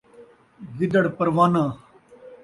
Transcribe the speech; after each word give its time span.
گدڑ 0.77 1.03
پروانہ 1.17 1.63